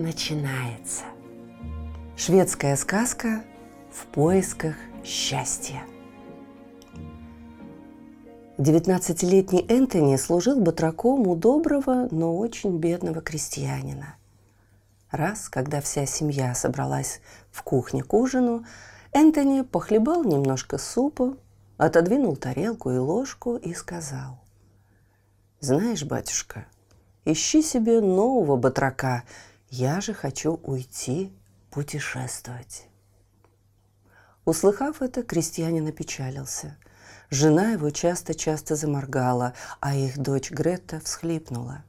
начинается. 0.00 1.04
Шведская 2.16 2.76
сказка 2.76 3.44
в 3.92 4.06
поисках 4.06 4.74
счастья. 5.04 5.82
Девятнадцатилетний 8.58 9.64
Энтони 9.68 10.16
служил 10.16 10.60
батраком 10.60 11.26
у 11.26 11.36
доброго, 11.36 12.08
но 12.10 12.36
очень 12.36 12.78
бедного 12.78 13.20
крестьянина. 13.20 14.16
Раз, 15.10 15.48
когда 15.48 15.80
вся 15.80 16.06
семья 16.06 16.54
собралась 16.54 17.20
в 17.50 17.62
кухне 17.62 18.02
к 18.02 18.12
ужину, 18.12 18.64
Энтони 19.12 19.62
похлебал 19.62 20.24
немножко 20.24 20.78
супа, 20.78 21.36
отодвинул 21.78 22.36
тарелку 22.36 22.90
и 22.90 22.98
ложку 22.98 23.56
и 23.56 23.74
сказал. 23.74 24.40
«Знаешь, 25.60 26.04
батюшка, 26.04 26.66
ищи 27.24 27.62
себе 27.62 28.00
нового 28.00 28.56
батрака– 28.56 29.24
я 29.70 30.00
же 30.00 30.14
хочу 30.14 30.54
уйти 30.64 31.32
путешествовать. 31.70 32.88
Услыхав 34.44 35.00
это, 35.00 35.22
крестьянин 35.22 35.86
опечалился. 35.86 36.76
Жена 37.30 37.72
его 37.72 37.90
часто-часто 37.90 38.74
заморгала, 38.74 39.54
а 39.78 39.94
их 39.94 40.18
дочь 40.18 40.50
Грета 40.50 40.98
всхлипнула. 40.98 41.84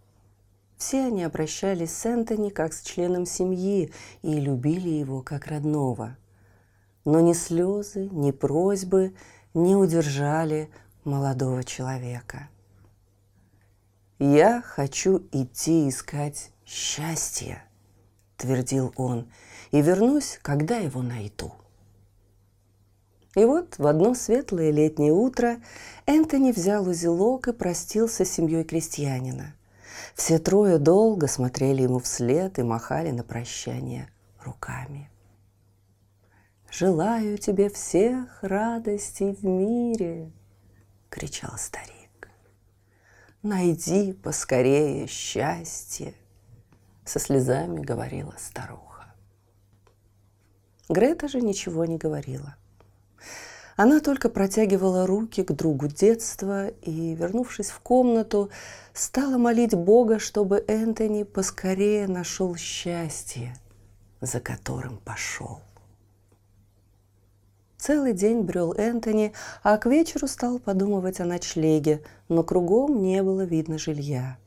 Все 0.78 1.06
они 1.08 1.24
обращались 1.24 1.96
с 1.96 2.06
Энтони 2.06 2.50
как 2.50 2.74
с 2.74 2.84
членом 2.84 3.26
семьи 3.26 3.92
и 4.22 4.40
любили 4.40 4.90
его 4.90 5.24
как 5.24 5.48
родного. 5.48 6.18
Но 7.04 7.20
ни 7.20 7.34
слезы, 7.34 8.10
ни 8.12 8.30
просьбы 8.30 9.16
не 9.56 9.76
удержали 9.76 10.70
молодого 11.04 11.64
человека. 11.64 12.50
«Я 14.20 14.62
хочу 14.62 15.28
идти 15.32 15.90
искать 15.90 16.52
счастье», 16.64 17.64
твердил 18.42 18.92
он, 18.96 19.30
и 19.70 19.82
вернусь, 19.82 20.40
когда 20.42 20.78
его 20.78 21.02
найду. 21.02 21.54
И 23.36 23.46
вот 23.46 23.78
в 23.78 23.88
одно 23.88 24.14
светлое 24.14 24.72
летнее 24.72 25.14
утро 25.14 25.62
Энтони 26.06 26.52
взял 26.52 26.88
узелок 26.88 27.48
и 27.48 27.54
простился 27.54 28.26
с 28.26 28.32
семьей 28.32 28.64
крестьянина. 28.66 29.56
Все 30.16 30.40
трое 30.40 30.80
долго 30.80 31.28
смотрели 31.28 31.84
ему 31.84 32.00
вслед 32.00 32.60
и 32.60 32.64
махали 32.64 33.12
на 33.12 33.24
прощание 33.24 34.10
руками. 34.44 35.10
«Желаю 36.70 37.38
тебе 37.38 37.70
всех 37.70 38.40
радостей 38.42 39.34
в 39.34 39.46
мире!»— 39.46 40.32
кричал 41.10 41.58
старик. 41.58 42.30
«Найди 43.44 44.14
поскорее 44.14 45.08
счастье!» 45.08 46.16
Со 47.06 47.20
слезами 47.20 47.82
говорила 47.82 48.34
старуха. 48.38 49.14
Грета 50.90 51.28
же 51.28 51.42
ничего 51.42 51.86
не 51.86 51.98
говорила. 51.98 52.56
Она 53.78 54.00
только 54.00 54.30
протягивала 54.30 55.08
руки 55.08 55.44
к 55.44 55.52
другу 55.54 55.88
детства 55.88 56.68
и, 56.68 57.16
вернувшись 57.16 57.70
в 57.70 57.80
комнату, 57.80 58.50
стала 58.94 59.38
молить 59.38 59.74
Бога, 59.74 60.20
чтобы 60.20 60.64
Энтони 60.68 61.24
поскорее 61.24 62.08
нашел 62.08 62.56
счастье, 62.56 63.56
за 64.20 64.40
которым 64.40 64.98
пошел. 64.98 65.62
Целый 67.78 68.14
день 68.14 68.42
брел 68.42 68.74
Энтони, 68.74 69.34
а 69.64 69.78
к 69.78 69.88
вечеру 69.88 70.28
стал 70.28 70.60
подумывать 70.60 71.20
о 71.20 71.26
ночлеге, 71.26 72.04
но 72.30 72.44
кругом 72.44 73.02
не 73.02 73.24
было 73.24 73.42
видно 73.42 73.80
жилья. 73.80 74.38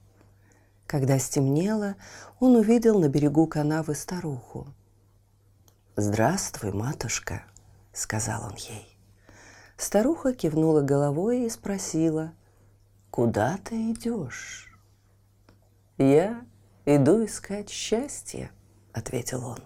Когда 0.87 1.19
стемнело, 1.19 1.97
он 2.41 2.57
увидел 2.57 2.99
на 3.01 3.09
берегу 3.09 3.47
канавы 3.47 3.95
старуху. 3.95 4.67
«Здравствуй, 5.97 6.73
матушка»,— 6.73 7.45
сказал 7.93 8.45
он 8.45 8.57
ей. 8.57 8.97
Старуха 9.77 10.33
кивнула 10.33 10.83
головой 10.83 11.43
и 11.43 11.51
спросила, 11.51 12.33
«Куда 13.11 13.59
ты 13.65 13.93
идешь?» 13.93 14.79
«Я 15.99 16.45
иду 16.85 17.25
искать 17.25 17.71
счастье»,— 17.71 18.51
ответил 18.93 19.45
он. 19.47 19.59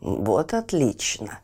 «Вот 0.00 0.54
отлично. 0.54 1.40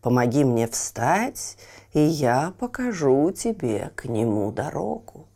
Помоги 0.00 0.44
мне 0.44 0.68
встать, 0.68 1.58
и 1.92 2.00
я 2.00 2.52
покажу 2.58 3.30
тебе 3.32 3.90
к 3.96 4.04
нему 4.04 4.52
дорогу». 4.52 5.27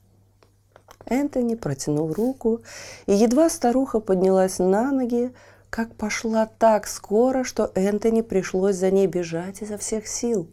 Энтони 1.12 1.54
протянул 1.54 2.12
руку, 2.12 2.62
и 3.06 3.12
едва 3.12 3.50
старуха 3.50 4.00
поднялась 4.00 4.58
на 4.58 4.90
ноги, 4.90 5.32
как 5.68 5.94
пошла 5.94 6.46
так 6.46 6.86
скоро, 6.86 7.44
что 7.44 7.70
Энтони 7.74 8.22
пришлось 8.22 8.76
за 8.76 8.90
ней 8.90 9.06
бежать 9.06 9.60
изо 9.60 9.76
всех 9.76 10.06
сил. 10.06 10.48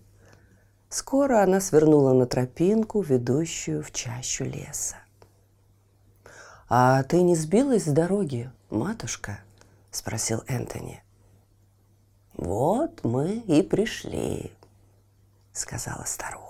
Скоро 0.90 1.42
она 1.44 1.62
свернула 1.62 2.14
на 2.14 2.26
тропинку, 2.26 3.02
ведущую 3.02 3.84
в 3.84 3.92
чащу 3.92 4.44
леса. 4.44 4.98
«А 6.68 7.04
ты 7.04 7.22
не 7.22 7.36
сбилась 7.36 7.86
с 7.86 7.92
дороги, 7.92 8.52
матушка?»– 8.70 9.40
спросил 9.92 10.44
Энтони. 10.48 11.02
«Вот 12.36 13.04
мы 13.04 13.38
и 13.48 13.62
пришли»,– 13.62 14.52
сказала 15.54 16.04
старуха. 16.06 16.49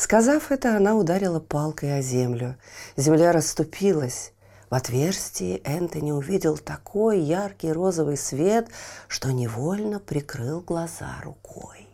Сказав 0.00 0.50
это, 0.50 0.78
она 0.78 0.94
ударила 0.94 1.40
палкой 1.40 1.98
о 1.98 2.00
землю. 2.00 2.56
Земля 2.96 3.32
расступилась. 3.32 4.32
В 4.70 4.74
отверстии 4.74 5.60
Энтони 5.62 6.10
увидел 6.10 6.56
такой 6.56 7.20
яркий 7.20 7.70
розовый 7.70 8.16
свет, 8.16 8.70
что 9.08 9.30
невольно 9.30 10.00
прикрыл 10.00 10.62
глаза 10.62 11.20
рукой. 11.22 11.86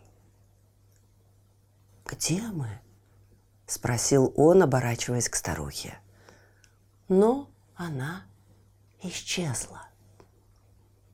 «Где 2.05 2.39
мы?»– 2.43 2.69
спросил 3.67 4.31
он, 4.37 4.63
оборачиваясь 4.63 5.27
к 5.27 5.35
старухе. 5.35 5.99
Но 7.09 7.49
она 7.75 8.23
исчезла. 9.03 9.81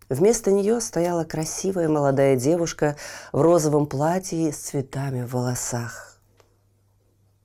Вместо 0.09 0.51
нее 0.51 0.79
стояла 0.79 1.23
красивая 1.23 1.89
молодая 1.89 2.35
девушка 2.35 2.97
в 3.31 3.41
розовом 3.41 3.87
платье 3.87 4.53
с 4.53 4.57
цветами 4.57 5.23
в 5.23 5.31
волосах. 5.31 6.12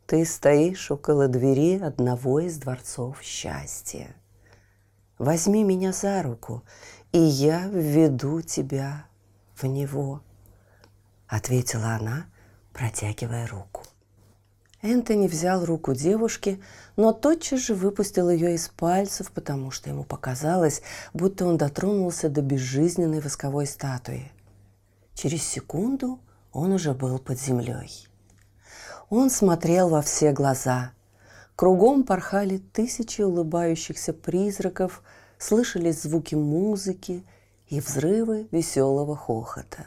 Ты 0.08 0.24
стоишь 0.24 0.90
около 0.90 1.28
двери 1.28 1.78
одного 1.78 2.40
из 2.40 2.56
дворцов 2.56 3.20
счастья. 3.20 4.16
Возьми 5.18 5.62
меня 5.62 5.92
за 5.92 6.22
руку, 6.22 6.62
и 7.12 7.18
я 7.18 7.66
введу 7.68 8.40
тебя 8.40 9.04
в 9.54 9.64
него, 9.64 10.22
ответила 11.26 11.88
она, 11.88 12.24
протягивая 12.72 13.46
руку. 13.48 13.82
Энтони 14.80 15.28
взял 15.28 15.66
руку 15.66 15.92
девушки, 15.92 16.58
но 16.96 17.12
тотчас 17.12 17.60
же 17.60 17.74
выпустил 17.74 18.30
ее 18.30 18.54
из 18.54 18.70
пальцев, 18.70 19.30
потому 19.30 19.70
что 19.70 19.90
ему 19.90 20.04
показалось, 20.04 20.80
будто 21.12 21.44
он 21.44 21.58
дотронулся 21.58 22.30
до 22.30 22.40
безжизненной 22.40 23.20
восковой 23.20 23.66
статуи. 23.66 24.32
Через 25.12 25.42
секунду 25.42 26.18
он 26.50 26.72
уже 26.72 26.94
был 26.94 27.18
под 27.18 27.38
землей. 27.38 28.08
Он 29.10 29.30
смотрел 29.30 29.88
во 29.88 30.02
все 30.02 30.32
глаза. 30.32 30.92
Кругом 31.56 32.04
порхали 32.04 32.58
тысячи 32.58 33.22
улыбающихся 33.22 34.12
призраков, 34.12 35.02
слышались 35.38 36.02
звуки 36.02 36.34
музыки 36.34 37.24
и 37.68 37.80
взрывы 37.80 38.48
веселого 38.50 39.16
хохота. 39.16 39.86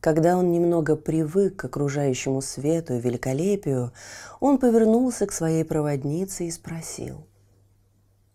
Когда 0.00 0.36
он 0.36 0.52
немного 0.52 0.94
привык 0.94 1.56
к 1.56 1.64
окружающему 1.64 2.42
свету 2.42 2.94
и 2.94 3.00
великолепию, 3.00 3.92
он 4.40 4.58
повернулся 4.58 5.26
к 5.26 5.32
своей 5.32 5.64
проводнице 5.64 6.46
и 6.46 6.50
спросил. 6.50 7.26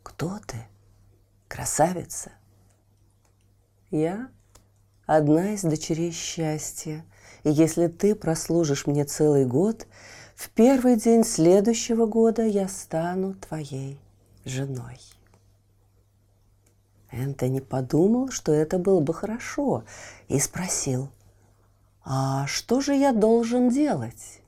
«Кто 0.02 0.40
ты, 0.46 0.58
красавица?» 1.48 2.32
«Я 3.92 4.30
одна 5.06 5.54
из 5.54 5.62
дочерей 5.62 6.12
счастья», 6.12 7.06
и 7.44 7.50
если 7.50 7.88
ты 7.88 8.16
прослужишь 8.16 8.88
мне 8.88 9.06
целый 9.06 9.46
год, 9.46 9.88
в 10.36 10.50
первый 10.50 10.96
день 10.96 11.24
следующего 11.24 12.06
года 12.06 12.44
я 12.44 12.68
стану 12.68 13.36
твоей 13.36 14.00
женой. 14.46 15.00
Энтони 17.12 17.60
подумал, 17.60 18.30
что 18.30 18.54
это 18.54 18.78
было 18.78 19.02
бы 19.02 19.14
хорошо, 19.14 19.84
и 20.30 20.40
спросил, 20.40 21.10
«А 22.04 22.48
что 22.48 22.82
же 22.82 22.96
я 22.96 23.12
должен 23.12 23.70
делать?» 23.70 24.42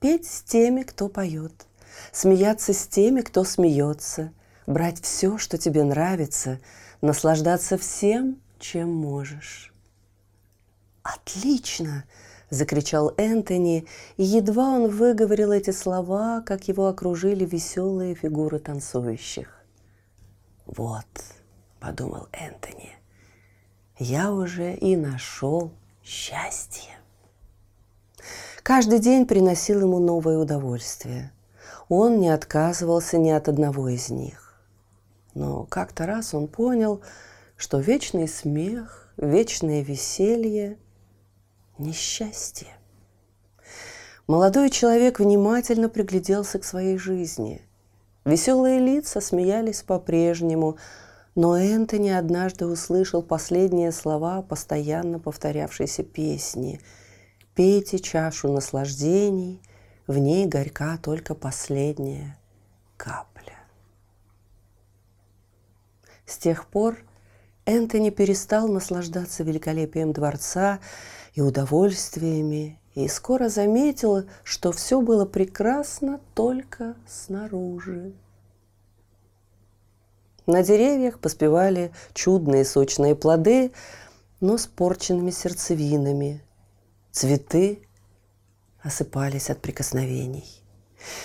«Петь 0.00 0.26
с 0.26 0.42
теми, 0.42 0.82
кто 0.82 1.08
поет, 1.08 1.66
смеяться 2.10 2.72
с 2.72 2.86
теми, 2.88 3.20
кто 3.20 3.44
смеется, 3.44 4.32
брать 4.66 5.00
все, 5.00 5.38
что 5.38 5.58
тебе 5.58 5.84
нравится, 5.84 6.58
наслаждаться 7.00 7.78
всем, 7.78 8.40
чем 8.58 8.92
можешь». 8.92 9.71
«Отлично!»– 11.02 12.04
закричал 12.50 13.12
Энтони, 13.16 13.86
и 14.16 14.22
едва 14.22 14.68
он 14.68 14.88
выговорил 14.88 15.52
эти 15.52 15.70
слова, 15.70 16.42
как 16.42 16.68
его 16.68 16.86
окружили 16.86 17.44
веселые 17.44 18.14
фигуры 18.14 18.58
танцующих. 18.58 19.64
Вот, 20.66 21.06
подумал 21.80 22.28
Энтони, 22.32 22.90
я 23.98 24.32
уже 24.32 24.74
и 24.74 24.96
нашел 24.96 25.72
счастье. 26.04 26.90
Каждый 28.62 29.00
день 29.00 29.26
приносил 29.26 29.80
ему 29.80 29.98
новое 29.98 30.38
удовольствие. 30.38 31.32
Он 31.88 32.20
не 32.20 32.28
отказывался 32.28 33.18
ни 33.18 33.30
от 33.30 33.48
одного 33.48 33.88
из 33.88 34.08
них. 34.08 34.60
Но 35.34 35.64
как-то 35.64 36.06
раз 36.06 36.32
он 36.32 36.46
понял, 36.46 37.02
что 37.56 37.80
вечный 37.80 38.28
смех, 38.28 39.12
вечное 39.16 39.82
веселье– 39.82 40.78
несчастье. 41.78 42.68
Молодой 44.26 44.70
человек 44.70 45.18
внимательно 45.18 45.88
пригляделся 45.88 46.58
к 46.58 46.64
своей 46.64 46.98
жизни– 46.98 47.60
Веселые 48.24 48.78
лица 48.78 49.20
смеялись 49.20 49.82
по-прежнему, 49.82 50.76
но 51.34 51.56
Энтони 51.56 52.10
однажды 52.10 52.66
услышал 52.66 53.22
последние 53.22 53.90
слова 53.90 54.42
постоянно 54.42 55.18
повторявшейся 55.18 56.04
песни 56.04 56.80
«Пейте 57.54 57.98
чашу 57.98 58.52
наслаждений, 58.52 59.60
в 60.06 60.18
ней 60.18 60.46
горька 60.46 60.98
только 60.98 61.34
последняя 61.34 62.38
капля». 62.96 63.58
С 66.24 66.38
тех 66.38 66.66
пор 66.66 66.96
Энтони 67.66 68.10
перестал 68.10 68.68
наслаждаться 68.68 69.42
великолепием 69.42 70.12
дворца 70.12 70.78
и 71.34 71.40
удовольствиями, 71.40 72.78
и 72.94 73.08
скоро 73.08 73.48
заметила, 73.48 74.24
что 74.44 74.72
все 74.72 75.00
было 75.00 75.24
прекрасно 75.24 76.20
только 76.34 76.94
снаружи. 77.06 78.12
На 80.46 80.62
деревьях 80.62 81.18
поспевали 81.18 81.92
чудные 82.12 82.64
сочные 82.64 83.14
плоды, 83.14 83.72
но 84.40 84.58
с 84.58 84.66
порченными 84.66 85.30
сердцевинами. 85.30 86.42
Цветы 87.12 87.82
осыпались 88.82 89.50
от 89.50 89.60
прикосновений. 89.60 90.44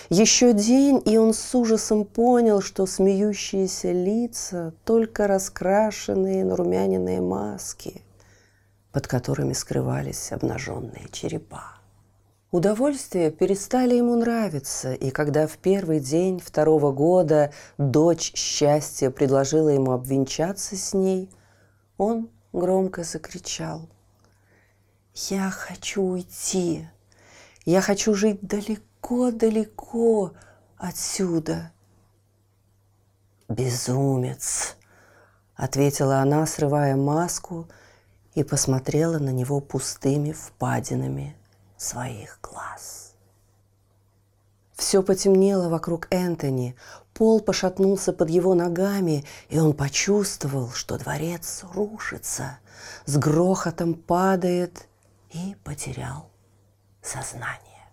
Еще 0.09 0.53
день, 0.53 1.01
и 1.05 1.17
он 1.17 1.33
с 1.33 1.53
ужасом 1.53 2.05
понял, 2.05 2.61
что 2.61 2.85
смеющиеся 2.85 3.91
лица– 3.91 4.73
только 4.85 5.27
раскрашенные 5.27 6.45
нарумяненные 6.45 7.21
маски– 7.21 8.01
под 8.91 9.07
которыми 9.07 9.53
скрывались 9.53 10.31
обнаженные 10.31 11.07
черепа. 11.11 11.77
Удовольствия 12.51 13.29
перестали 13.29 13.95
ему 13.95 14.15
нравиться, 14.15 14.93
и 14.93 15.11
когда 15.11 15.47
в 15.47 15.57
первый 15.57 15.99
день 15.99 16.39
второго 16.39 16.93
года 16.93 17.51
дочь 17.77 18.31
счастья 18.35 19.09
предложила 19.09 19.67
ему 19.67 19.91
обвенчаться 19.91 20.77
с 20.77 20.93
ней, 20.93 21.29
он 21.97 22.29
громко 22.53 23.03
закричал. 23.03 23.89
«Я 25.13 25.49
хочу 25.49 26.01
уйти! 26.03 26.87
Я 27.65 27.81
хочу 27.81 28.13
жить 28.13 28.39
далеко-далеко 28.41 30.31
отсюда!» 30.77 31.73
«Безумец!»— 33.49 34.77
ответила 35.55 36.19
она, 36.19 36.45
срывая 36.45 36.95
маску— 36.95 37.67
и 38.37 38.43
посмотрела 38.43 39.17
на 39.17 39.31
него 39.31 39.59
пустыми 39.59 40.31
впадинами 40.31 41.35
своих 41.75 42.37
глаз. 42.43 43.15
Все 44.75 45.01
потемнело 45.01 45.69
вокруг 45.69 46.05
Энтони, 46.11 46.75
пол 47.15 47.39
пошатнулся 47.39 48.13
под 48.13 48.29
его 48.29 48.53
ногами, 48.53 49.25
и 49.49 49.57
он 49.57 49.73
почувствовал, 49.73 50.69
что 50.69 50.99
дворец 50.99 51.63
рушится, 51.73 52.59
с 53.05 53.17
грохотом 53.17 53.95
падает 53.95 54.87
и 55.31 55.55
потерял 55.63 56.29
сознание. 57.01 57.89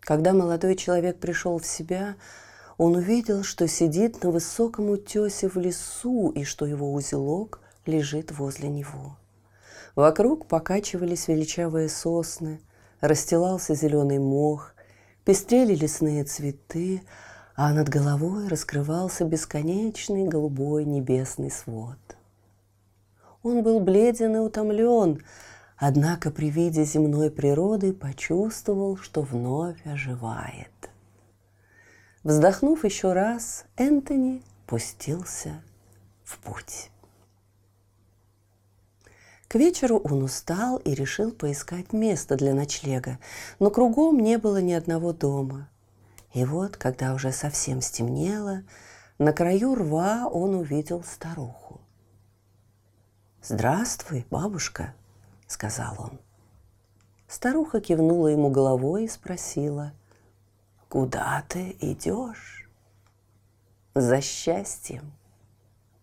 Когда 0.00 0.32
молодой 0.32 0.74
человек 0.74 1.20
пришел 1.20 1.60
в 1.60 1.66
себя, 1.66 2.16
он 2.78 2.96
увидел, 2.96 3.44
что 3.44 3.68
сидит 3.68 4.24
на 4.24 4.32
высоком 4.32 4.90
утесе 4.90 5.48
в 5.48 5.54
лесу 5.56 6.30
и 6.30 6.42
что 6.42 6.66
его 6.66 6.92
узелок 6.92 7.60
лежит 7.86 8.32
возле 8.32 8.68
него. 8.68 9.16
Вокруг 9.94 10.46
покачивались 10.46 11.28
величавые 11.28 11.88
сосны, 11.88 12.60
расстилался 13.00 13.74
зеленый 13.74 14.18
мох, 14.18 14.74
пестрели 15.24 15.74
лесные 15.74 16.24
цветы, 16.24 17.02
а 17.56 17.72
над 17.72 17.88
головой 17.88 18.46
раскрывался 18.48 19.24
бесконечный 19.24 20.28
голубой 20.28 20.84
небесный 20.84 21.50
свод. 21.50 21.98
Он 23.42 23.62
был 23.62 23.80
бледен 23.80 24.36
и 24.36 24.38
утомлен, 24.38 25.24
однако 25.76 26.30
при 26.30 26.50
виде 26.50 26.84
земной 26.84 27.30
природы 27.30 27.92
почувствовал, 27.92 28.96
что 28.96 29.22
вновь 29.22 29.84
оживает. 29.86 30.90
Вздохнув 32.24 32.84
еще 32.84 33.12
раз, 33.12 33.64
Энтони 33.76 34.42
пустился 34.66 35.62
в 36.24 36.38
путь. 36.38 36.90
К 39.48 39.54
вечеру 39.54 39.98
он 40.04 40.22
устал 40.22 40.76
и 40.76 40.94
решил 40.94 41.32
поискать 41.32 41.94
место 41.94 42.36
для 42.36 42.52
ночлега, 42.52 43.18
но 43.58 43.70
кругом 43.70 44.20
не 44.20 44.36
было 44.36 44.60
ни 44.60 44.72
одного 44.74 45.14
дома. 45.14 45.70
И 46.34 46.44
вот, 46.44 46.76
когда 46.76 47.14
уже 47.14 47.32
совсем 47.32 47.80
стемнело, 47.80 48.62
на 49.16 49.32
краю 49.32 49.74
рва 49.74 50.28
он 50.30 50.54
увидел 50.54 51.02
старуху. 51.02 51.80
«Здравствуй, 53.42 54.26
бабушка»,— 54.30 54.94
сказал 55.46 55.94
он. 55.98 56.20
Старуха 57.26 57.80
кивнула 57.80 58.28
ему 58.28 58.50
головой 58.50 59.04
и 59.04 59.08
спросила, 59.08 59.94
«Куда 60.90 61.42
ты 61.48 61.74
идешь?» 61.80 62.68
«За 63.94 64.20
счастьем». 64.20 65.10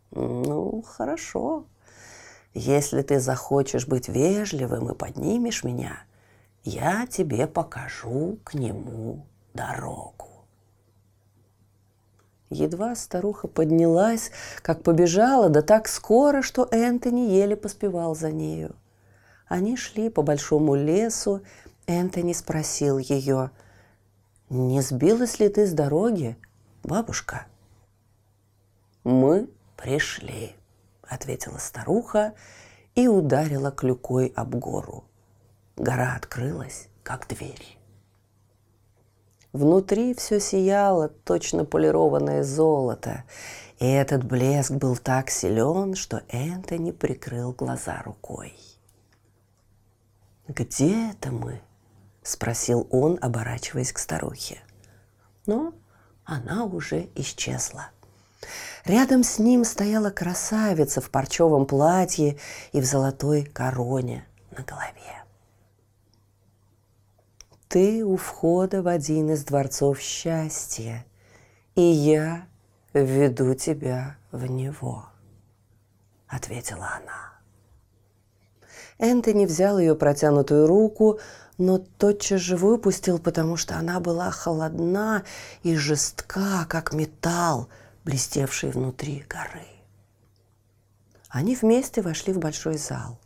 «Ну, 0.09 0.81
хорошо», 0.81 1.65
если 2.55 3.01
ты 3.01 3.19
захочешь 3.19 3.85
быть 3.85 4.07
вежливым 4.07 4.89
и 4.89 4.95
поднимешь 4.95 5.63
меня, 5.65 5.99
я 6.63 7.05
тебе 7.05 7.47
покажу 7.47 8.39
к 8.45 8.53
нему 8.53 9.27
дорогу. 9.53 10.45
Едва 12.49 12.95
старуха 12.95 13.47
поднялась, 13.49 14.31
как 14.61 14.83
побежала, 14.83 15.49
да 15.49 15.61
так 15.61 15.89
скоро, 15.89 16.41
что 16.41 16.67
Энтони 16.71 17.29
еле 17.31 17.57
поспевал 17.57 18.15
за 18.15 18.31
нею. 18.31 18.75
Они 19.47 19.75
шли 19.75 20.09
по 20.09 20.21
большому 20.21 20.75
лесу. 20.75 21.41
Энтони 21.87 22.31
спросил 22.33 22.97
ее, 22.97 23.51
«Не 24.49 24.81
сбилась 24.81 25.39
ли 25.39 25.49
ты 25.49 25.67
с 25.67 25.73
дороги, 25.73 26.37
бабушка?» 26.83 27.47
«Мы 29.03 29.49
пришли»,— 29.75 30.55
ответила 31.09 31.57
старуха 31.57 32.33
и 32.95 33.07
ударила 33.07 33.71
клюкой 33.71 34.31
об 34.35 34.55
гору. 34.55 35.05
Гора 35.75 36.15
открылась, 36.15 36.87
как 37.03 37.27
дверь. 37.27 37.77
Внутри 39.51 40.13
все 40.13 40.39
сияло, 40.39 41.07
точно 41.07 41.63
полированное 41.63 42.43
золото, 42.43 43.23
и 43.79 43.85
этот 43.85 44.23
блеск 44.23 44.71
был 44.71 44.97
так 44.97 45.29
силен, 45.29 45.95
что 45.95 46.23
Энтони 46.27 46.91
прикрыл 46.91 47.53
глаза 47.53 48.01
рукой. 48.03 48.53
«Где 50.47 51.11
это 51.11 51.31
мы?»– 51.31 51.61
спросил 52.23 52.87
он, 52.91 53.17
оборачиваясь 53.21 53.93
к 53.93 53.99
старухе. 53.99 54.59
Но 55.45 55.73
она 56.25 56.65
уже 56.65 57.09
исчезла. 57.15 57.91
Рядом 58.85 59.23
с 59.23 59.39
ним 59.39 59.63
стояла 59.63 60.09
красавица 60.09 61.01
в 61.01 61.09
парчевом 61.09 61.65
платье 61.65 62.37
и 62.71 62.81
в 62.81 62.85
золотой 62.85 63.43
короне 63.43 64.25
на 64.51 64.63
голове. 64.63 65.23
Ты 67.67 68.05
у 68.05 68.15
входа 68.15 68.81
в 68.81 68.87
один 68.87 69.31
из 69.31 69.43
дворцов 69.43 69.99
счастья, 69.99 71.05
и 71.75 71.81
я 71.81 72.47
введу 72.93 73.53
тебя 73.53 74.17
в 74.31 74.45
него»,— 74.45 75.05
ответила 76.27 76.87
она. 77.01 77.33
Энтони 78.97 79.45
взял 79.45 79.77
ее 79.77 79.95
протянутую 79.95 80.67
руку, 80.67 81.19
но 81.57 81.79
тотчас 81.79 82.39
же 82.39 82.55
выпустил, 82.55 83.19
потому 83.19 83.57
что 83.57 83.75
она 83.75 83.99
была 83.99 84.31
холодна 84.31 85.23
и 85.63 85.75
жестка, 85.75 86.65
как 86.69 86.93
металл, 86.93 87.67
блестевший 88.05 88.69
внутри 88.69 89.25
горы. 89.27 89.65
Они 91.27 91.55
вместе 91.55 92.01
вошли 92.01 92.31
в 92.31 92.39
большой 92.39 92.77
зал. 92.77 93.19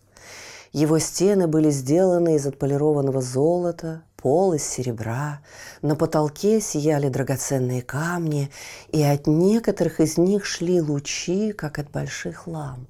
Его 0.72 1.00
стены 1.00 1.48
были 1.48 1.70
сделаны 1.70 2.36
из 2.36 2.48
отполированного 2.48 3.22
золота, 3.22 4.04
пол 4.16 4.54
из 4.54 4.64
серебра, 4.64 5.42
на 5.82 5.96
потолке 5.96 6.62
сияли 6.62 7.10
драгоценные 7.10 7.82
камни, 7.82 8.50
и 8.92 9.04
от 9.04 9.28
некоторых 9.28 10.00
из 10.00 10.18
них 10.18 10.46
шли 10.46 10.82
лучи, 10.82 11.52
как 11.52 11.78
от 11.78 11.92
больших 11.92 12.48
ламп. 12.48 12.90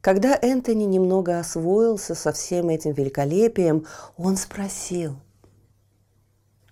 Когда 0.00 0.38
Энтони 0.40 0.84
немного 0.84 1.38
освоился 1.38 2.14
со 2.14 2.32
всем 2.32 2.68
этим 2.68 2.92
великолепием, 2.92 3.86
он 4.18 4.36
спросил, 4.36 5.16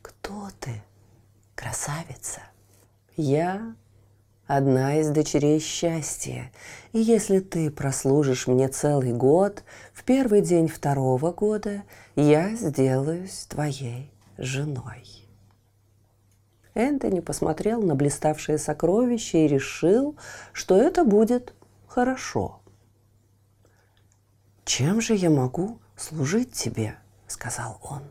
«Кто 0.03 0.51
ты, 0.61 0.83
красавица?» 1.55 2.43
«Я 3.17 3.75
одна 4.47 4.97
из 5.01 5.11
дочерей 5.11 5.61
счастья, 5.61 6.51
и 6.93 6.99
если 6.99 7.41
ты 7.41 7.71
прослужишь 7.71 8.47
мне 8.47 8.69
целый 8.69 9.13
год, 9.13 9.65
в 9.93 10.05
первый 10.05 10.41
день 10.41 10.69
второго 10.69 11.33
года 11.33 11.83
я 12.17 12.55
сделаюсь 12.55 13.47
твоей 13.49 14.11
женой». 14.39 15.29
Энтони 16.75 17.21
посмотрел 17.21 17.83
на 17.83 17.95
блиставшие 17.95 18.59
сокровища 18.59 19.39
и 19.39 19.49
решил, 19.49 20.17
что 20.53 20.77
это 20.77 21.05
будет 21.05 21.55
хорошо– 21.87 22.59
«Чем 24.65 25.01
же 25.01 25.15
я 25.15 25.29
могу 25.29 25.81
служить 25.97 26.53
тебе?»– 26.53 26.97
сказал 27.27 27.79
он. 27.83 28.03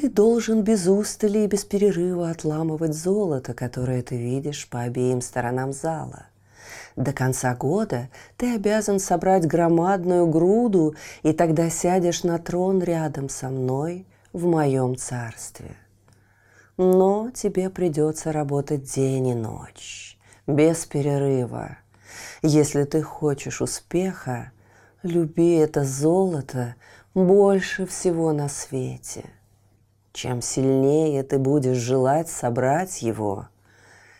«Ты 0.00 0.08
должен 0.08 0.62
без 0.62 0.86
устали 0.86 1.40
и 1.40 1.46
без 1.48 1.64
перерыва 1.64 2.30
отламывать 2.30 2.94
золото, 2.94 3.52
которое 3.52 4.00
ты 4.00 4.16
видишь 4.16 4.68
по 4.68 4.82
обеим 4.82 5.20
сторонам 5.20 5.72
зала. 5.72 6.26
До 6.94 7.12
конца 7.12 7.56
года 7.56 8.08
ты 8.36 8.54
обязан 8.54 9.00
собрать 9.00 9.44
громадную 9.44 10.28
груду, 10.28 10.94
и 11.24 11.32
тогда 11.32 11.68
сядешь 11.68 12.22
на 12.22 12.38
трон 12.38 12.80
рядом 12.80 13.28
со 13.28 13.48
мной 13.48 14.06
в 14.32 14.46
моем 14.46 14.96
царстве. 14.96 15.74
Но 16.76 17.30
тебе 17.32 17.68
придется 17.68 18.30
работать 18.30 18.84
день 18.84 19.26
и 19.26 19.34
ночь, 19.34 20.16
без 20.46 20.86
перерыва. 20.86 21.78
Если 22.42 22.84
ты 22.84 23.02
хочешь 23.02 23.60
успеха, 23.60 24.52
Люби 25.02 25.54
это 25.54 25.82
золото 25.82 26.76
больше 27.14 27.84
всего 27.86 28.32
на 28.32 28.48
свете. 28.48 29.24
Чем 30.20 30.42
сильнее 30.42 31.22
ты 31.22 31.38
будешь 31.38 31.76
желать 31.76 32.28
собрать 32.28 33.02
его, 33.02 33.46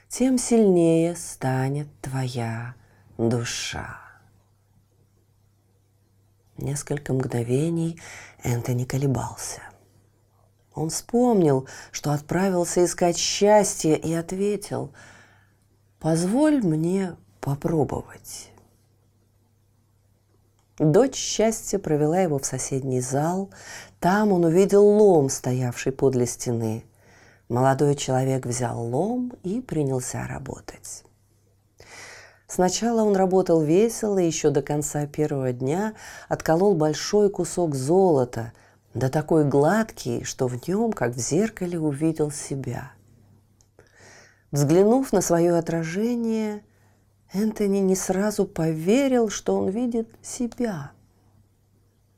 тем 0.09 0.39
сильнее 0.39 1.17
станет 1.17 1.89
твоя 2.01 2.77
душа. 3.17 3.99
Несколько 6.57 7.13
мгновений 7.13 8.01
Энтони 8.45 8.85
колебался. 8.85 9.61
Он 10.73 10.91
вспомнил, 10.91 11.67
что 11.91 12.13
отправился 12.13 12.85
искать 12.85 13.19
счастье 13.19 13.99
и 13.99 14.15
ответил, 14.15 14.93
«Позволь 15.99 16.63
мне 16.63 17.17
попробовать». 17.41 18.53
Дочь 20.79 21.17
счастья 21.17 21.81
провела 21.81 22.21
его 22.21 22.39
в 22.39 22.47
соседний 22.47 23.01
зал. 23.01 23.51
Там 24.01 24.33
он 24.33 24.45
увидел 24.45 24.87
лом, 24.87 25.29
стоявший 25.29 25.93
подле 25.93 26.27
стены. 26.27 26.85
Молодой 27.49 27.97
человек 27.97 28.47
взял 28.47 28.81
лом 28.81 29.33
и 29.43 29.61
принялся 29.61 30.27
работать. 30.27 31.05
Сначала 32.47 33.03
он 33.03 33.17
работал 33.17 33.61
весело, 33.61 34.19
и 34.19 34.27
еще 34.27 34.51
до 34.51 34.63
конца 34.63 35.07
первого 35.07 35.53
дня 35.53 35.95
отколол 36.29 36.75
большой 36.75 37.29
кусок 37.29 37.75
золота, 37.75 38.53
да 38.95 39.09
такой 39.09 39.45
гладкий, 39.45 40.25
что 40.25 40.47
в 40.47 40.67
нем, 40.69 40.93
как 40.93 41.15
в 41.15 41.19
зеркале, 41.19 41.79
увидел 41.79 42.31
себя. 42.31 42.93
Взглянув 44.51 45.13
на 45.13 45.21
свое 45.21 45.57
отражение, 45.57 46.63
Энтони 47.33 47.79
не 47.79 47.95
сразу 47.95 48.47
поверил, 48.47 49.29
что 49.29 49.59
он 49.59 49.69
видит 49.69 50.09
себя. 50.23 50.93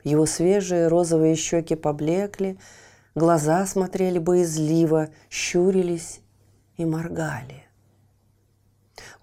Его 0.03 0.25
свежие 0.25 0.87
розовые 0.87 1.35
щеки 1.35 1.75
поблекли, 1.75 2.57
глаза 3.15 3.65
смотрели 3.65 4.19
боязливо, 4.19 5.09
щурились 5.29 6.21
и 6.77 6.85
моргали. 6.85 7.63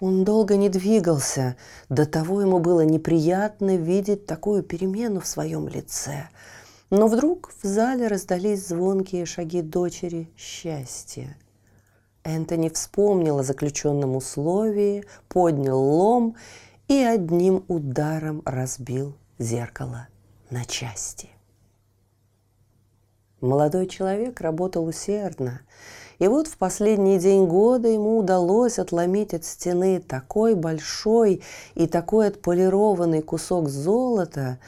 Он 0.01 0.25
долго 0.25 0.57
не 0.57 0.69
двигался, 0.69 1.57
до 1.89 2.07
того 2.07 2.41
ему 2.41 2.61
было 2.61 2.83
неприятно 2.83 3.77
видеть 3.77 4.27
такую 4.27 4.63
перемену 4.63 5.21
в 5.21 5.27
своем 5.27 5.69
лице. 5.69 6.29
Но 6.91 7.09
вдруг 7.09 7.53
в 7.63 7.67
зале 7.67 8.07
раздались 8.07 8.69
звонкие 8.69 9.27
шаги 9.27 9.63
дочери 9.63 10.31
счастья– 10.37 11.37
Энтони 12.29 12.69
вспомнил 12.69 13.39
о 13.39 13.43
заключенном 13.43 14.15
условии, 14.15 15.05
поднял 15.29 15.81
лом 15.81 16.37
и 16.87 17.03
одним 17.03 17.65
ударом 17.69 18.43
разбил 18.45 19.17
зеркало 19.39 20.09
на 20.51 20.65
части. 20.65 21.31
Молодой 23.41 23.87
человек 23.87 24.41
работал 24.41 24.87
усердно, 24.87 25.61
и 26.19 26.27
вот 26.27 26.49
в 26.49 26.57
последний 26.57 27.19
день 27.19 27.47
года 27.47 27.89
ему 27.89 28.19
удалось 28.19 28.81
отломить 28.81 29.35
от 29.35 29.45
стены 29.45 30.01
такой 30.01 30.57
большой 30.57 31.43
и 31.75 31.87
такой 31.87 32.29
отполированный 32.29 33.23
кусок 33.23 33.69
золота, 33.69 34.59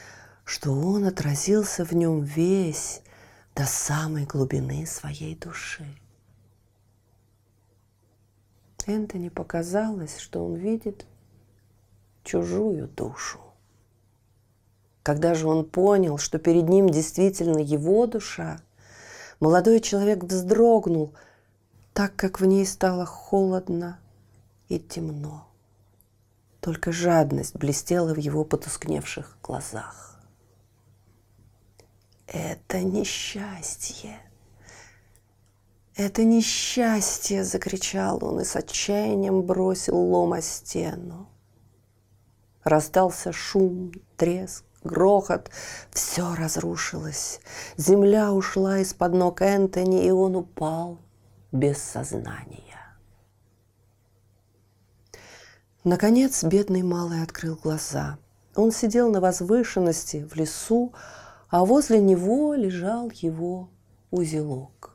что 0.45 0.73
он 0.73 1.05
отразился 1.07 1.85
в 1.85 1.93
нем 1.93 2.23
весь 2.23 3.03
до 3.57 3.67
самой 3.67 4.27
глубины 4.27 4.87
своей 4.87 5.35
души. 5.35 5.87
Энтони 8.87 9.29
показалось, 9.29 10.19
что 10.19 10.45
он 10.45 10.55
видит 10.55 11.07
чужую 12.25 12.89
душу. 12.89 13.41
Когда 15.03 15.35
же 15.35 15.47
он 15.47 15.65
понял, 15.65 16.19
что 16.19 16.39
перед 16.39 16.69
ним 16.69 16.89
действительно 16.89 17.59
его 17.59 18.07
душа, 18.07 18.61
молодой 19.41 19.81
человек 19.81 20.25
вздрогнул, 20.25 21.15
так 21.95 22.15
как 22.17 22.41
в 22.41 22.45
ней 22.45 22.67
стало 22.67 23.07
холодно 23.07 23.99
и 24.69 24.79
темно. 24.79 25.49
Только 26.61 26.93
жадность 26.93 27.57
блестела 27.57 28.15
в 28.15 28.19
его 28.19 28.45
потускневших 28.45 29.39
глазах. 29.43 30.21
Это 32.27 32.81
несчастье, 32.83 34.21
«Это 35.97 36.25
несчастье!»– 36.25 37.45
закричал 37.45 38.25
он 38.25 38.41
и 38.41 38.45
с 38.45 38.57
отчаянием 38.57 39.43
бросил 39.43 39.99
лом 39.99 40.33
о 40.33 40.41
стену. 40.41 41.29
Раздался 42.65 43.33
шум, 43.33 43.93
треск, 44.17 44.65
грохот. 44.83 45.51
Все 45.91 46.35
разрушилось. 46.35 47.41
Земля 47.77 48.33
ушла 48.33 48.79
из-под 48.79 49.15
ног 49.15 49.43
Энтони, 49.43 50.05
и 50.05 50.11
он 50.11 50.37
упал 50.37 50.99
без 51.53 51.79
сознания. 51.79 52.61
Наконец 55.85 56.45
бедный 56.45 56.83
малый 56.83 57.23
открыл 57.23 57.57
глаза. 57.57 58.19
Он 58.55 58.71
сидел 58.71 59.11
на 59.11 59.21
возвышенности 59.21 60.29
в 60.31 60.37
лесу, 60.37 60.93
а 61.49 61.65
возле 61.65 62.01
него 62.01 62.55
лежал 62.55 63.11
его 63.15 63.71
узелок. 64.11 64.91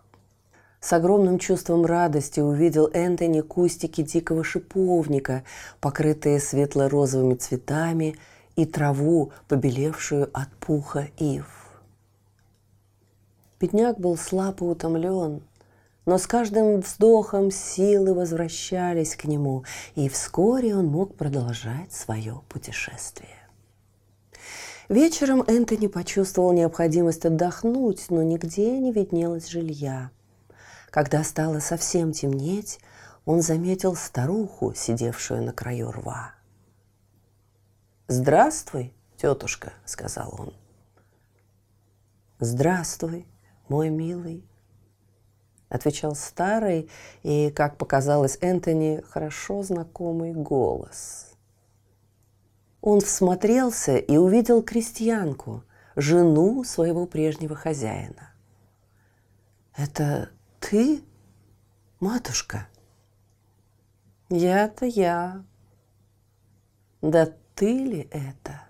С 0.80 0.94
огромным 0.94 1.40
чувством 1.40 1.84
радости 1.84 2.40
увидел 2.40 2.92
Энтони 2.94 3.42
кустики 3.42 4.04
дикого 4.04 4.44
шиповника, 4.44 5.44
покрытые 5.82 6.40
светло-розовыми 6.40 7.34
цветами, 7.34 8.16
и 8.56 8.66
траву, 8.66 9.32
побелевшую 9.48 10.30
от 10.34 10.50
пуха 10.60 11.08
ив. 11.18 11.48
Бедняк 13.60 14.00
был 14.00 14.18
слаб 14.18 14.62
и 14.62 14.66
утомлен, 14.66 15.42
но 16.06 16.18
с 16.18 16.28
каждым 16.28 16.82
вздохом 16.82 17.52
силы 17.52 18.14
возвращались 18.14 19.16
к 19.16 19.26
нему, 19.26 19.64
и 19.96 20.10
вскоре 20.10 20.76
он 20.76 20.88
мог 20.88 21.16
продолжать 21.16 21.94
свое 21.94 22.42
путешествие. 22.50 23.30
Вечером 24.88 25.44
Энтони 25.48 25.88
почувствовал 25.88 26.54
необходимость 26.54 27.26
отдохнуть, 27.26 28.06
но 28.10 28.22
нигде 28.22 28.78
не 28.78 28.92
виднелось 28.92 29.48
жилья– 29.48 30.12
когда 30.96 31.26
стало 31.26 31.60
совсем 31.60 32.14
темнеть, 32.14 32.80
он 33.26 33.42
заметил 33.42 33.98
старуху, 33.98 34.74
сидевшую 34.74 35.44
на 35.44 35.52
краю 35.52 35.92
рва. 35.92 36.32
«Здравствуй, 38.08 38.94
тетушка»,— 39.18 39.74
сказал 39.86 40.36
он. 40.38 40.54
«Здравствуй, 42.40 43.26
мой 43.68 43.90
милый»,— 43.90 44.48
отвечал 45.70 46.14
старый 46.16 46.92
и, 47.24 47.50
как 47.50 47.78
показалось 47.78 48.38
Энтони, 48.42 49.02
хорошо 49.10 49.64
знакомый 49.64 50.34
голос. 50.34 51.34
Он 52.82 53.02
всмотрелся 53.02 53.98
и 53.98 54.18
увидел 54.18 54.62
крестьянку, 54.62 55.64
жену 55.96 56.64
своего 56.64 57.08
прежнего 57.08 57.56
хозяина. 57.56 58.30
«Это 59.76 60.30
ты, 60.60 61.02
матушка?» 62.00 62.68
«Я-то 64.30 64.86
я. 64.86 65.44
Да 67.02 67.34
ты 67.56 67.72
ли 67.72 68.08
это? 68.12 68.62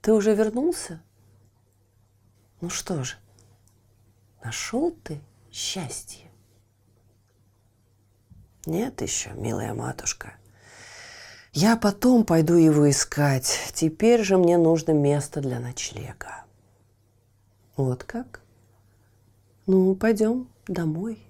Ты 0.00 0.12
уже 0.12 0.34
вернулся? 0.34 1.02
Ну 2.60 2.70
что 2.70 3.02
же, 3.04 3.16
нашел 4.42 4.90
ты 4.90 5.20
счастье?» 5.50 6.30
«Нет 8.66 9.00
еще, 9.00 9.30
милая 9.30 9.74
матушка. 9.74 10.34
Я 11.52 11.76
потом 11.76 12.24
пойду 12.24 12.54
его 12.54 12.90
искать. 12.90 13.72
Теперь 13.74 14.22
же 14.22 14.36
мне 14.36 14.58
нужно 14.58 14.92
место 14.92 15.40
для 15.40 15.58
ночлега». 15.58 16.44
«Вот 17.76 18.04
как?» 18.04 18.42
Ну, 19.70 19.94
пойдем 19.94 20.48
домой, 20.66 21.22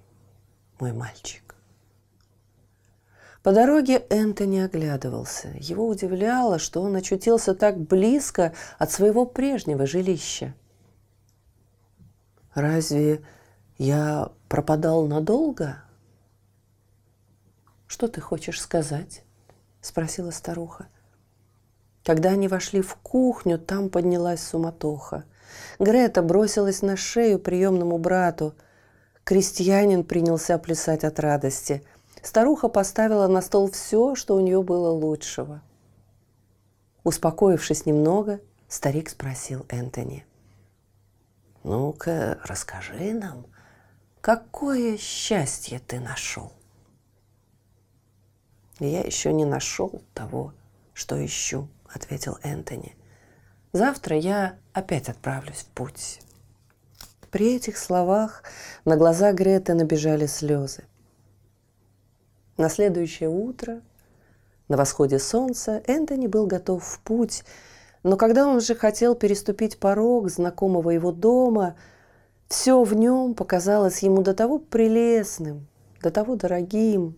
мой 0.79 0.93
мальчик. 0.93 1.48
По 3.43 3.53
дороге 3.53 4.05
Энтони 4.09 4.59
оглядывался. 4.59 5.49
Его 5.59 5.87
удивляло, 5.87 6.59
что 6.59 6.81
он 6.81 6.95
очутился 6.95 7.55
так 7.55 7.79
близко 7.79 8.53
от 8.77 8.91
своего 8.91 9.25
прежнего 9.25 9.85
жилища. 9.85 10.53
«Разве 12.53 13.21
я 13.77 14.31
пропадал 14.49 15.07
надолго?» 15.07 15.83
«Что 17.87 18.07
ты 18.07 18.19
хочешь 18.21 18.61
сказать?»– 18.61 19.23
спросила 19.81 20.31
старуха. 20.31 20.87
Когда 22.03 22.31
они 22.31 22.47
вошли 22.47 22.81
в 22.81 22.95
кухню, 22.95 23.57
там 23.57 23.89
поднялась 23.89 24.41
суматоха– 24.43 25.23
Грета 25.79 26.21
бросилась 26.21 26.81
на 26.81 26.95
шею 26.97 27.39
приемному 27.39 27.97
брату. 27.97 28.55
Крестьянин 29.23 30.03
принялся 30.03 30.57
плясать 30.57 31.03
от 31.03 31.19
радости. 31.19 31.83
Старуха 32.21 32.67
поставила 32.67 33.27
на 33.27 33.41
стол 33.41 33.71
все, 33.71 34.15
что 34.15 34.35
у 34.35 34.39
нее 34.39 34.61
было 34.61 34.89
лучшего. 34.89 35.61
Успокоившись 37.03 37.85
немного, 37.85 38.41
старик 38.67 39.09
спросил 39.09 39.65
Энтони. 39.69 40.25
«Ну-ка, 41.63 42.39
расскажи 42.43 43.13
нам, 43.13 43.45
какое 44.21 44.97
счастье 44.97 45.79
ты 45.79 45.99
нашел?» 45.99 46.51
«Я 48.79 49.01
еще 49.01 49.33
не 49.33 49.45
нашел 49.45 50.01
того, 50.13 50.53
что 50.93 51.23
ищу»,— 51.23 51.67
ответил 51.93 52.37
Энтони. 52.43 52.95
Завтра 53.71 54.17
я 54.17 54.57
опять 54.73 55.09
отправлюсь 55.09 55.59
в 55.59 55.67
путь. 55.67 56.21
При 57.29 57.55
этих 57.55 57.77
словах 57.77 58.43
на 58.83 58.95
глаза 58.95 59.31
Греты 59.31 59.75
набежали 59.75 60.25
слезы. 60.25 60.85
На 62.59 62.67
следующее 62.69 63.29
утро, 63.29 63.81
на 64.67 64.75
восходе 64.75 65.17
солнца, 65.17 65.81
Энтони 65.87 66.27
был 66.27 66.45
готов 66.45 66.83
в 66.83 66.99
путь, 66.99 67.45
но 68.03 68.17
когда 68.17 68.45
он 68.45 68.59
же 68.59 68.75
хотел 68.75 69.15
переступить 69.15 69.79
порог 69.79 70.29
знакомого 70.29 70.89
его 70.89 71.11
дома, 71.11 71.75
все 72.49 72.83
в 72.83 72.93
нем 72.93 73.33
показалось 73.33 74.03
ему 74.03 74.21
до 74.23 74.33
того 74.33 74.59
прелестным, 74.59 75.67
до 76.03 76.11
того 76.11 76.35
дорогим, 76.35 77.17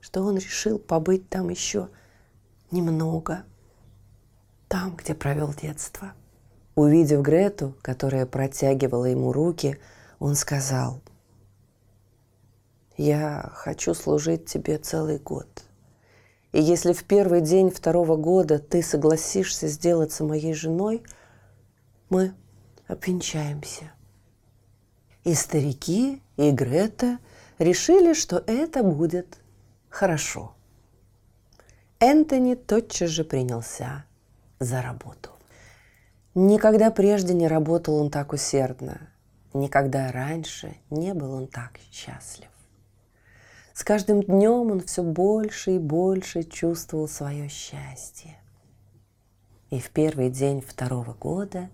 что 0.00 0.22
он 0.22 0.38
решил 0.38 0.78
побыть 0.78 1.28
там 1.28 1.50
еще 1.50 1.90
немного– 2.70 3.44
там, 4.74 4.96
где 4.96 5.14
провел 5.14 5.52
детство. 5.52 6.14
Увидев 6.74 7.20
Грету, 7.20 7.76
которая 7.82 8.26
протягивала 8.26 9.04
ему 9.04 9.30
руки, 9.30 9.78
он 10.18 10.34
сказал, 10.34 11.00
«Я 12.96 13.50
хочу 13.54 13.94
служить 13.94 14.46
тебе 14.46 14.78
целый 14.78 15.18
год. 15.18 15.64
И 16.52 16.62
если 16.62 16.92
в 16.92 17.04
первый 17.04 17.40
день 17.40 17.70
второго 17.70 18.16
года 18.16 18.58
ты 18.58 18.82
согласишься 18.82 19.66
сделаться 19.68 20.24
моей 20.24 20.54
женой, 20.54 21.02
мы 22.08 22.34
обвенчаемся». 22.86 23.92
И 25.24 25.34
старики, 25.34 26.22
и 26.36 26.50
Грета 26.50 27.18
решили, 27.58 28.12
что 28.12 28.44
это 28.46 28.82
будет 28.82 29.38
хорошо. 29.88 30.54
Энтони 31.98 32.54
тотчас 32.54 33.08
же 33.10 33.24
принялся 33.24 34.04
за 34.58 34.82
работу. 34.82 35.30
Никогда 36.34 36.90
прежде 36.90 37.32
не 37.32 37.48
работал 37.48 37.96
он 37.96 38.10
так 38.10 38.32
усердно, 38.32 39.08
никогда 39.54 40.12
раньше 40.12 40.76
не 40.90 41.14
был 41.14 41.32
он 41.32 41.46
так 41.46 41.78
счастлив. 41.90 42.48
С 43.74 43.82
каждым 43.82 44.22
днем 44.22 44.70
он 44.70 44.80
все 44.82 45.02
больше 45.02 45.72
и 45.72 45.78
больше 45.78 46.44
чувствовал 46.44 47.08
свое 47.08 47.48
счастье. 47.48 48.38
И 49.70 49.80
в 49.80 49.90
первый 49.90 50.30
день 50.30 50.60
второго 50.60 51.12
года 51.12 51.68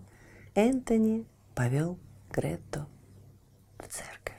Энтони 0.54 1.26
повел 1.54 1.98
Грету 2.32 2.86
в 3.78 3.86
церковь. 3.88 4.34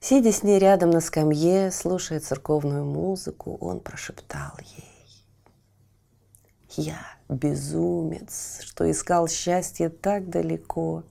Сидя 0.00 0.32
с 0.32 0.42
ней 0.42 0.58
рядом 0.58 0.90
на 0.90 1.00
скамье, 1.00 1.70
слушая 1.70 2.20
церковную 2.20 2.86
музыку, 2.86 3.58
он 3.60 3.80
прошептал 3.80 4.52
ей. 4.78 5.26
Я 6.70 7.00
безумец, 7.28 8.60
что 8.62 8.90
искал 8.90 9.28
счастье 9.28 9.90
так 9.90 10.30
далеко, 10.30 11.04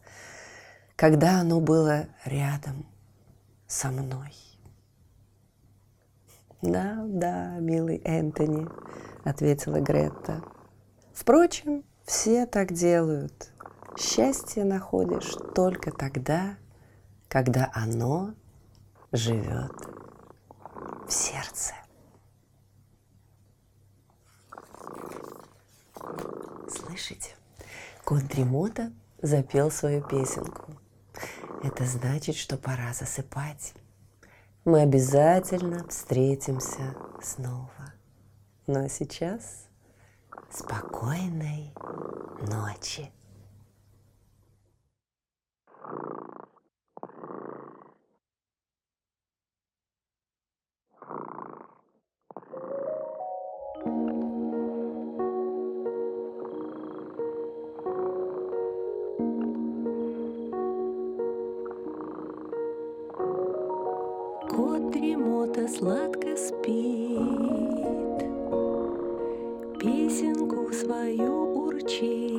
когда 0.96 1.42
оно 1.42 1.60
было 1.60 2.08
рядом 2.24 2.88
со 3.68 3.90
мной. 3.92 4.34
Да, 6.66 7.04
да, 7.06 7.58
милый 7.60 8.02
Энтони, 8.04 8.68
ответила 9.24 9.80
Гретта. 9.80 10.42
Впрочем, 11.14 11.84
все 12.06 12.48
так 12.48 12.74
делают. 12.74 13.52
Счастье 13.98 14.66
находишь 14.66 15.36
только 15.54 15.92
тогда, 15.92 16.58
когда 17.28 17.72
оно 17.74 18.34
живет 19.12 19.72
в 21.08 21.12
сердце. 21.12 21.74
Слышите? 26.68 27.36
Кот 28.04 28.24
Дремота 28.26 28.92
запел 29.22 29.70
свою 29.70 30.02
песенку. 30.02 30.74
Это 31.62 31.86
значит, 31.86 32.36
что 32.36 32.58
пора 32.58 32.94
засыпать. 32.94 33.74
Мы 34.66 34.82
обязательно 34.82 35.88
встретимся 35.88 36.96
снова. 37.22 37.94
Ну 38.66 38.86
а 38.86 38.90
сейчас 38.90 39.68
спокойной 40.50 41.72
ночи. 42.42 43.12
Сладко 65.68 66.36
спит, 66.38 67.20
Песенку 69.80 70.72
свою 70.74 71.66
урчит. 71.66 72.35